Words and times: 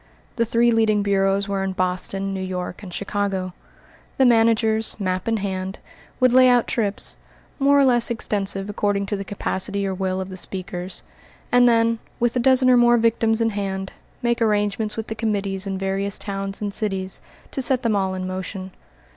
The 0.37 0.45
three 0.45 0.71
leading 0.71 1.03
bureaus 1.03 1.47
were 1.47 1.63
in 1.63 1.73
Boston, 1.73 2.33
New 2.33 2.41
York, 2.41 2.81
and 2.81 2.91
Chicago. 2.91 3.53
The 4.17 4.25
managers, 4.25 4.99
map 4.99 5.27
in 5.27 5.37
hand, 5.37 5.77
would 6.19 6.33
lay 6.33 6.49
out 6.49 6.65
trips, 6.65 7.17
more 7.59 7.79
or 7.79 7.85
less 7.85 8.09
extensive 8.09 8.67
according 8.67 9.05
to 9.05 9.15
the 9.15 9.23
capacity 9.23 9.85
or 9.85 9.93
will 9.93 10.19
of 10.19 10.29
the 10.31 10.37
speakers, 10.37 11.03
and 11.51 11.69
then, 11.69 11.99
with 12.19 12.35
a 12.35 12.39
dozen 12.39 12.67
or 12.71 12.77
more 12.77 12.97
victims 12.97 13.41
in 13.41 13.51
hand, 13.51 13.93
make 14.23 14.41
arrangements 14.41 14.97
with 14.97 15.05
the 15.05 15.13
committees 15.13 15.67
in 15.67 15.77
various 15.77 16.17
towns 16.17 16.61
and 16.61 16.73
cities 16.73 17.21
to 17.51 17.61
set 17.61 17.83
them 17.83 17.95
all 17.95 18.15
in 18.15 18.25
motion. 18.25 18.71